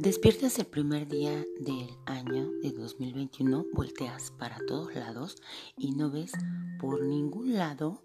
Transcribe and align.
Despiertas 0.00 0.58
el 0.58 0.64
primer 0.64 1.08
día 1.08 1.44
del 1.58 1.90
año 2.06 2.50
de 2.62 2.72
2021, 2.72 3.66
volteas 3.74 4.30
para 4.30 4.56
todos 4.66 4.94
lados 4.94 5.36
y 5.76 5.92
no 5.92 6.10
ves 6.10 6.32
por 6.80 7.02
ningún 7.02 7.52
lado 7.52 8.02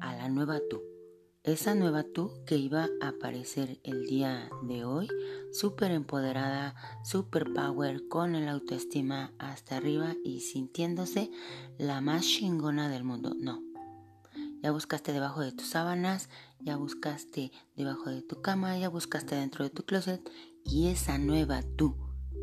a 0.00 0.14
la 0.14 0.28
nueva 0.28 0.60
tú. 0.70 0.84
Esa 1.42 1.74
nueva 1.74 2.04
tú 2.04 2.30
que 2.46 2.56
iba 2.56 2.88
a 3.00 3.08
aparecer 3.08 3.80
el 3.82 4.06
día 4.06 4.48
de 4.68 4.84
hoy, 4.84 5.08
súper 5.50 5.90
empoderada, 5.90 6.76
súper 7.02 7.52
power, 7.52 8.06
con 8.06 8.36
el 8.36 8.48
autoestima 8.48 9.32
hasta 9.40 9.78
arriba 9.78 10.14
y 10.22 10.42
sintiéndose 10.42 11.32
la 11.76 12.00
más 12.00 12.24
chingona 12.24 12.88
del 12.88 13.02
mundo. 13.02 13.34
No. 13.36 13.64
Ya 14.62 14.70
buscaste 14.70 15.12
debajo 15.12 15.40
de 15.40 15.50
tus 15.50 15.66
sábanas, 15.66 16.28
ya 16.60 16.76
buscaste 16.76 17.50
debajo 17.74 18.10
de 18.10 18.22
tu 18.22 18.42
cama, 18.42 18.78
ya 18.78 18.88
buscaste 18.88 19.34
dentro 19.34 19.64
de 19.64 19.70
tu 19.70 19.84
closet 19.84 20.22
y 20.66 20.88
esa 20.88 21.18
nueva 21.18 21.62
tú, 21.62 21.96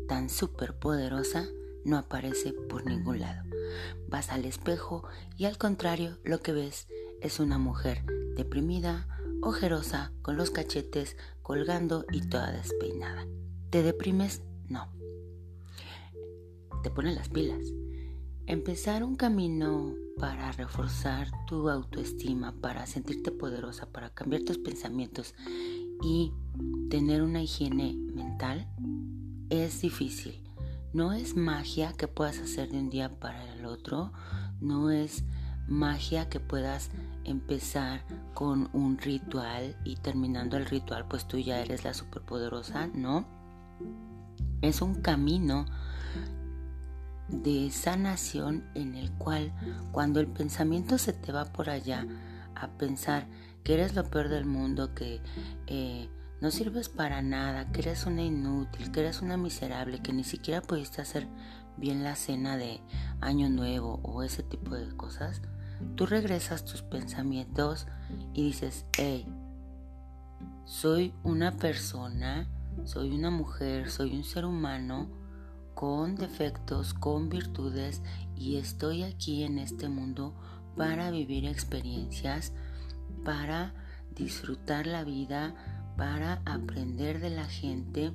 tan 0.08 0.28
súper 0.28 0.78
poderosa, 0.78 1.46
no 1.84 1.98
aparece 1.98 2.52
por 2.52 2.86
ningún 2.86 3.20
lado. 3.20 3.42
Vas 4.08 4.30
al 4.30 4.44
espejo 4.44 5.04
y 5.36 5.44
al 5.44 5.58
contrario 5.58 6.18
lo 6.24 6.40
que 6.40 6.52
ves 6.52 6.88
es 7.20 7.40
una 7.40 7.58
mujer 7.58 8.04
deprimida, 8.36 9.06
ojerosa, 9.42 10.12
con 10.22 10.36
los 10.36 10.50
cachetes 10.50 11.16
colgando 11.42 12.06
y 12.10 12.22
toda 12.28 12.50
despeinada. 12.50 13.26
¿Te 13.70 13.82
deprimes? 13.82 14.42
No. 14.68 14.90
Te 16.82 16.90
ponen 16.90 17.14
las 17.14 17.28
pilas. 17.28 17.72
Empezar 18.46 19.04
un 19.04 19.16
camino 19.16 19.94
para 20.18 20.52
reforzar 20.52 21.28
tu 21.46 21.68
autoestima, 21.68 22.54
para 22.60 22.86
sentirte 22.86 23.30
poderosa, 23.30 23.90
para 23.90 24.10
cambiar 24.10 24.42
tus 24.42 24.58
pensamientos 24.58 25.34
y 26.02 26.32
tener 26.90 27.22
una 27.22 27.42
higiene 27.42 27.94
mental 28.14 28.66
es 29.50 29.80
difícil. 29.80 30.40
No 30.92 31.12
es 31.12 31.36
magia 31.36 31.92
que 31.92 32.08
puedas 32.08 32.38
hacer 32.38 32.70
de 32.70 32.78
un 32.78 32.90
día 32.90 33.18
para 33.18 33.42
el 33.54 33.66
otro, 33.66 34.12
no 34.60 34.90
es 34.90 35.24
magia 35.66 36.28
que 36.28 36.40
puedas 36.40 36.90
empezar 37.24 38.04
con 38.34 38.68
un 38.72 38.98
ritual 38.98 39.76
y 39.84 39.96
terminando 39.96 40.56
el 40.56 40.66
ritual 40.66 41.06
pues 41.08 41.26
tú 41.26 41.38
ya 41.38 41.60
eres 41.60 41.84
la 41.84 41.94
superpoderosa, 41.94 42.86
no. 42.88 43.26
Es 44.62 44.82
un 44.82 44.94
camino 45.02 45.66
de 47.28 47.70
sanación 47.70 48.64
en 48.74 48.94
el 48.94 49.10
cual 49.12 49.52
cuando 49.92 50.20
el 50.20 50.26
pensamiento 50.26 50.98
se 50.98 51.12
te 51.12 51.32
va 51.32 51.46
por 51.46 51.70
allá 51.70 52.06
a 52.54 52.68
pensar 52.68 53.26
que 53.64 53.74
eres 53.74 53.94
lo 53.94 54.04
peor 54.04 54.28
del 54.28 54.44
mundo, 54.44 54.94
que 54.94 55.20
eh, 55.66 56.08
no 56.40 56.50
sirves 56.50 56.88
para 56.88 57.22
nada, 57.22 57.72
que 57.72 57.80
eres 57.80 58.06
una 58.06 58.22
inútil, 58.22 58.92
que 58.92 59.00
eres 59.00 59.22
una 59.22 59.36
miserable, 59.36 60.02
que 60.02 60.12
ni 60.12 60.24
siquiera 60.24 60.60
pudiste 60.60 61.00
hacer 61.00 61.26
bien 61.76 62.04
la 62.04 62.14
cena 62.14 62.56
de 62.56 62.80
año 63.20 63.48
nuevo 63.48 64.00
o 64.02 64.22
ese 64.22 64.42
tipo 64.42 64.74
de 64.74 64.94
cosas, 64.94 65.42
tú 65.96 66.06
regresas 66.06 66.64
tus 66.64 66.82
pensamientos 66.82 67.86
y 68.32 68.44
dices, 68.44 68.84
hey, 68.98 69.26
soy 70.66 71.14
una 71.22 71.56
persona, 71.56 72.48
soy 72.84 73.10
una 73.10 73.30
mujer, 73.30 73.90
soy 73.90 74.14
un 74.14 74.24
ser 74.24 74.44
humano 74.44 75.08
con 75.74 76.14
defectos, 76.14 76.94
con 76.94 77.28
virtudes 77.28 78.02
y 78.36 78.56
estoy 78.56 79.02
aquí 79.02 79.42
en 79.42 79.58
este 79.58 79.88
mundo 79.88 80.34
para 80.76 81.10
vivir 81.10 81.46
experiencias 81.46 82.52
para 83.24 83.74
disfrutar 84.14 84.86
la 84.86 85.04
vida, 85.04 85.54
para 85.96 86.42
aprender 86.44 87.20
de 87.20 87.30
la 87.30 87.44
gente, 87.44 88.12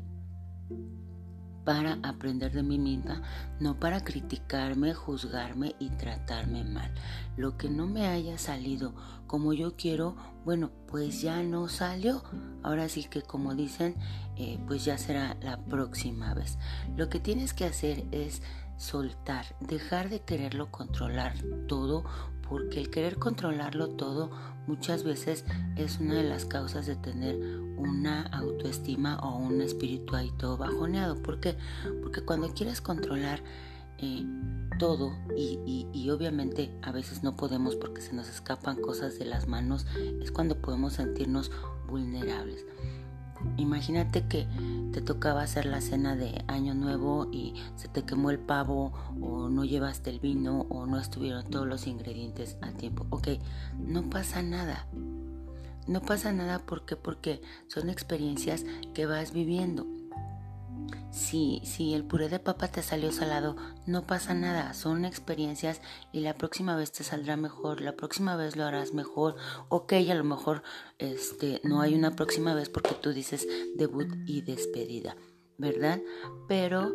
para 1.65 1.99
aprender 2.03 2.51
de 2.51 2.63
mí 2.63 2.79
misma, 2.79 3.21
no 3.59 3.79
para 3.79 4.03
criticarme, 4.03 4.93
juzgarme 4.93 5.75
y 5.79 5.89
tratarme 5.89 6.63
mal. 6.63 6.91
Lo 7.37 7.57
que 7.57 7.69
no 7.69 7.85
me 7.85 8.07
haya 8.07 8.37
salido 8.37 8.93
como 9.27 9.53
yo 9.53 9.75
quiero, 9.75 10.15
bueno, 10.45 10.71
pues 10.87 11.21
ya 11.21 11.43
no 11.43 11.67
salió. 11.67 12.23
Ahora 12.63 12.89
sí 12.89 13.03
que 13.03 13.21
como 13.21 13.53
dicen, 13.53 13.95
eh, 14.35 14.59
pues 14.67 14.85
ya 14.85 14.97
será 14.97 15.37
la 15.41 15.57
próxima 15.57 16.33
vez. 16.33 16.57
Lo 16.97 17.09
que 17.09 17.19
tienes 17.19 17.53
que 17.53 17.65
hacer 17.65 18.05
es 18.11 18.41
soltar, 18.77 19.45
dejar 19.59 20.09
de 20.09 20.21
quererlo 20.21 20.71
controlar 20.71 21.33
todo 21.67 22.03
porque 22.49 22.79
el 22.79 22.89
querer 22.89 23.17
controlarlo 23.17 23.89
todo 23.89 24.31
muchas 24.67 25.03
veces 25.03 25.45
es 25.75 25.99
una 25.99 26.15
de 26.15 26.23
las 26.23 26.45
causas 26.45 26.87
de 26.87 26.95
tener 26.95 27.37
una 27.77 28.23
autoestima 28.23 29.19
o 29.19 29.37
un 29.37 29.61
espíritu 29.61 30.15
ahí 30.15 30.31
todo 30.37 30.57
bajoneado. 30.57 31.15
¿Por 31.21 31.39
qué? 31.39 31.55
Porque 32.01 32.21
cuando 32.21 32.53
quieres 32.53 32.81
controlar 32.81 33.41
eh, 33.99 34.25
todo 34.77 35.13
y, 35.35 35.87
y, 35.93 36.09
obviamente 36.09 36.73
a 36.81 36.91
veces 36.91 37.21
no 37.21 37.35
podemos 37.35 37.75
porque 37.75 38.01
se 38.01 38.13
nos 38.13 38.29
escapan 38.29 38.81
cosas 38.81 39.19
de 39.19 39.25
las 39.25 39.47
manos, 39.47 39.85
es 40.21 40.31
cuando 40.31 40.61
podemos 40.61 40.93
sentirnos 40.93 41.51
vulnerables. 41.87 42.65
Imagínate 43.57 44.25
que 44.27 44.47
te 44.91 45.01
tocaba 45.01 45.43
hacer 45.43 45.65
la 45.65 45.81
cena 45.81 46.15
de 46.15 46.43
Año 46.47 46.73
Nuevo 46.73 47.27
y 47.31 47.53
se 47.75 47.87
te 47.87 48.03
quemó 48.03 48.31
el 48.31 48.39
pavo 48.39 48.93
o 49.21 49.49
no 49.49 49.65
llevaste 49.65 50.09
el 50.09 50.19
vino 50.19 50.65
o 50.69 50.85
no 50.85 50.99
estuvieron 50.99 51.45
todos 51.49 51.67
los 51.67 51.87
ingredientes 51.87 52.57
a 52.61 52.71
tiempo. 52.71 53.05
Ok, 53.09 53.27
no 53.77 54.09
pasa 54.09 54.41
nada. 54.41 54.87
No 55.87 56.01
pasa 56.01 56.31
nada 56.31 56.59
porque 56.59 56.95
porque 56.95 57.41
son 57.67 57.89
experiencias 57.89 58.65
que 58.93 59.05
vas 59.05 59.33
viviendo. 59.33 59.98
Si, 61.11 61.61
si 61.63 61.93
el 61.95 62.03
puré 62.03 62.29
de 62.29 62.39
papa 62.39 62.67
te 62.67 62.83
salió 62.83 63.11
salado, 63.11 63.55
no 63.87 64.05
pasa 64.05 64.33
nada, 64.33 64.73
son 64.73 65.05
experiencias 65.05 65.81
y 66.11 66.19
la 66.19 66.35
próxima 66.35 66.75
vez 66.75 66.91
te 66.91 67.03
saldrá 67.03 67.35
mejor, 67.35 67.81
la 67.81 67.95
próxima 67.95 68.35
vez 68.35 68.55
lo 68.55 68.65
harás 68.65 68.93
mejor. 68.93 69.35
Ok, 69.69 69.93
a 69.93 70.13
lo 70.13 70.23
mejor 70.23 70.61
este, 70.99 71.61
no 71.63 71.81
hay 71.81 71.95
una 71.95 72.15
próxima 72.15 72.53
vez 72.53 72.69
porque 72.69 72.93
tú 72.93 73.11
dices 73.11 73.47
debut 73.75 74.07
y 74.27 74.41
despedida, 74.41 75.15
¿verdad? 75.57 75.99
Pero 76.47 76.93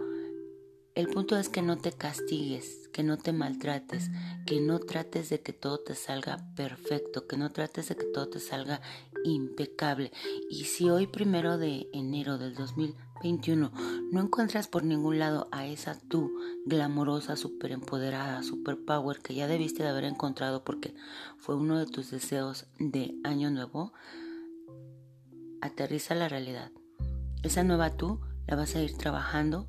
el 0.95 1.09
punto 1.09 1.37
es 1.37 1.49
que 1.49 1.61
no 1.61 1.77
te 1.77 1.93
castigues, 1.93 2.89
que 2.93 3.03
no 3.03 3.19
te 3.19 3.33
maltrates, 3.33 4.11
que 4.47 4.61
no 4.61 4.79
trates 4.79 5.29
de 5.29 5.41
que 5.41 5.53
todo 5.53 5.79
te 5.79 5.97
salga 5.97 6.39
perfecto, 6.55 7.27
que 7.27 7.37
no 7.37 7.51
trates 7.51 7.89
de 7.89 7.97
que 7.97 8.05
todo 8.05 8.29
te 8.29 8.39
salga 8.39 8.81
impecable. 9.25 10.13
Y 10.49 10.65
si 10.65 10.91
hoy 10.91 11.09
primero 11.09 11.59
de 11.59 11.89
enero 11.93 12.39
del 12.39 12.55
2021 12.55 13.73
no 14.13 14.21
encuentras 14.21 14.69
por 14.69 14.85
ningún 14.85 15.19
lado 15.19 15.49
a 15.51 15.67
esa 15.67 15.99
tú 15.99 16.33
glamorosa, 16.65 17.37
super 17.37 17.73
empoderada, 17.73 18.45
super 18.45 18.79
power 18.85 19.19
que 19.19 19.35
ya 19.35 19.49
debiste 19.49 19.83
de 19.83 19.89
haber 19.89 20.05
encontrado 20.05 20.63
porque 20.63 20.95
fue 21.39 21.57
uno 21.57 21.77
de 21.77 21.87
tus 21.87 22.13
deseos 22.13 22.67
de 22.79 23.17
año 23.25 23.51
nuevo, 23.51 23.93
aterriza 25.61 26.15
la 26.15 26.29
realidad. 26.29 26.71
Esa 27.43 27.65
nueva 27.65 27.91
tú 27.97 28.21
la 28.47 28.55
vas 28.55 28.77
a 28.77 28.81
ir 28.83 28.97
trabajando 28.97 29.67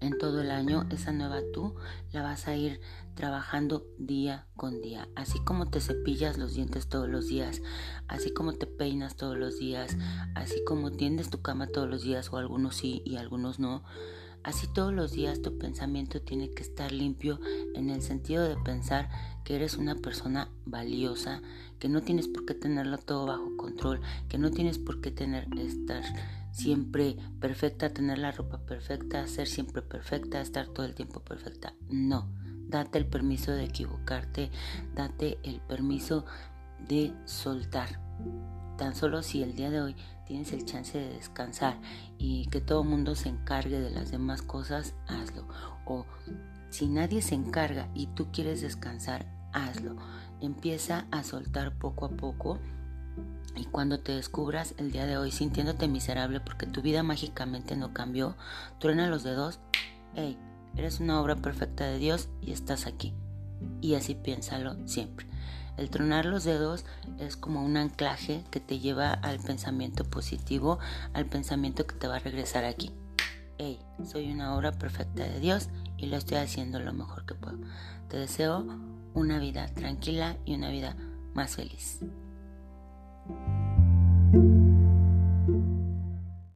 en 0.00 0.18
todo 0.18 0.40
el 0.40 0.50
año, 0.50 0.86
esa 0.90 1.12
nueva 1.12 1.40
tú 1.52 1.74
la 2.12 2.22
vas 2.22 2.48
a 2.48 2.56
ir 2.56 2.80
trabajando 3.14 3.86
día 3.98 4.46
con 4.56 4.80
día. 4.80 5.08
Así 5.14 5.38
como 5.40 5.68
te 5.70 5.80
cepillas 5.80 6.38
los 6.38 6.54
dientes 6.54 6.88
todos 6.88 7.08
los 7.08 7.26
días, 7.26 7.62
así 8.08 8.32
como 8.32 8.54
te 8.54 8.66
peinas 8.66 9.16
todos 9.16 9.36
los 9.36 9.58
días, 9.58 9.96
así 10.34 10.64
como 10.64 10.90
tiendes 10.90 11.30
tu 11.30 11.42
cama 11.42 11.66
todos 11.66 11.88
los 11.88 12.02
días, 12.02 12.32
o 12.32 12.38
algunos 12.38 12.76
sí 12.76 13.02
y 13.04 13.16
algunos 13.16 13.58
no. 13.58 13.82
Así 14.42 14.66
todos 14.72 14.94
los 14.94 15.12
días 15.12 15.42
tu 15.42 15.58
pensamiento 15.58 16.22
tiene 16.22 16.50
que 16.50 16.62
estar 16.62 16.92
limpio 16.92 17.38
en 17.74 17.90
el 17.90 18.00
sentido 18.00 18.48
de 18.48 18.56
pensar 18.56 19.10
que 19.44 19.54
eres 19.54 19.76
una 19.76 19.96
persona 19.96 20.48
valiosa, 20.64 21.42
que 21.78 21.90
no 21.90 22.00
tienes 22.00 22.26
por 22.26 22.46
qué 22.46 22.54
tenerlo 22.54 22.96
todo 22.96 23.26
bajo 23.26 23.56
control, 23.58 24.00
que 24.30 24.38
no 24.38 24.50
tienes 24.50 24.78
por 24.78 25.02
qué 25.02 25.10
tener 25.10 25.46
estar 25.58 26.02
siempre 26.52 27.16
perfecta, 27.40 27.90
tener 27.90 28.18
la 28.18 28.32
ropa 28.32 28.58
perfecta, 28.66 29.26
ser 29.26 29.46
siempre 29.46 29.82
perfecta, 29.82 30.40
estar 30.40 30.68
todo 30.68 30.86
el 30.86 30.94
tiempo 30.94 31.20
perfecta. 31.20 31.74
No, 31.88 32.32
date 32.68 32.98
el 32.98 33.06
permiso 33.06 33.52
de 33.52 33.64
equivocarte, 33.64 34.50
date 34.94 35.38
el 35.42 35.60
permiso 35.60 36.24
de 36.88 37.12
soltar. 37.24 38.00
Tan 38.76 38.94
solo 38.94 39.22
si 39.22 39.42
el 39.42 39.54
día 39.54 39.70
de 39.70 39.82
hoy 39.82 39.96
tienes 40.26 40.52
el 40.52 40.64
chance 40.64 40.98
de 40.98 41.12
descansar 41.12 41.78
y 42.16 42.46
que 42.46 42.60
todo 42.60 42.82
el 42.82 42.88
mundo 42.88 43.14
se 43.14 43.28
encargue 43.28 43.80
de 43.80 43.90
las 43.90 44.10
demás 44.10 44.42
cosas, 44.42 44.94
hazlo. 45.06 45.46
O 45.84 46.06
si 46.70 46.88
nadie 46.88 47.20
se 47.20 47.34
encarga 47.34 47.90
y 47.94 48.06
tú 48.06 48.28
quieres 48.32 48.62
descansar, 48.62 49.26
hazlo. 49.52 49.96
Empieza 50.40 51.06
a 51.10 51.22
soltar 51.24 51.78
poco 51.78 52.06
a 52.06 52.10
poco 52.10 52.58
y 53.56 53.64
cuando 53.66 54.00
te 54.00 54.12
descubras 54.12 54.74
el 54.78 54.90
día 54.90 55.06
de 55.06 55.18
hoy 55.18 55.30
sintiéndote 55.30 55.88
miserable 55.88 56.40
porque 56.40 56.66
tu 56.66 56.82
vida 56.82 57.02
mágicamente 57.02 57.76
no 57.76 57.92
cambió, 57.92 58.36
truena 58.78 59.08
los 59.08 59.22
dedos, 59.22 59.60
hey, 60.14 60.38
eres 60.76 61.00
una 61.00 61.20
obra 61.20 61.36
perfecta 61.36 61.84
de 61.84 61.98
Dios 61.98 62.28
y 62.40 62.52
estás 62.52 62.86
aquí. 62.86 63.12
Y 63.82 63.94
así 63.94 64.14
piénsalo 64.14 64.76
siempre. 64.88 65.26
El 65.76 65.90
tronar 65.90 66.26
los 66.26 66.44
dedos 66.44 66.84
es 67.18 67.36
como 67.36 67.64
un 67.64 67.76
anclaje 67.76 68.44
que 68.50 68.60
te 68.60 68.78
lleva 68.78 69.12
al 69.12 69.38
pensamiento 69.38 70.04
positivo, 70.04 70.78
al 71.12 71.26
pensamiento 71.26 71.86
que 71.86 71.96
te 71.96 72.08
va 72.08 72.16
a 72.16 72.20
regresar 72.20 72.64
aquí. 72.64 72.92
Hey, 73.58 73.78
soy 74.04 74.30
una 74.30 74.54
obra 74.54 74.72
perfecta 74.72 75.24
de 75.24 75.38
Dios 75.38 75.68
y 75.98 76.06
lo 76.06 76.16
estoy 76.16 76.38
haciendo 76.38 76.80
lo 76.80 76.94
mejor 76.94 77.26
que 77.26 77.34
puedo. 77.34 77.58
Te 78.08 78.16
deseo 78.16 78.66
una 79.12 79.38
vida 79.38 79.66
tranquila 79.74 80.36
y 80.46 80.54
una 80.54 80.70
vida 80.70 80.96
más 81.34 81.56
feliz. 81.56 82.00
thank 84.32 84.44
you 84.44 84.59